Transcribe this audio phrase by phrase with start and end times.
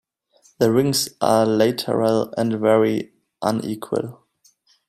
[0.57, 3.13] The wings are lateral and very
[3.43, 4.25] unequal.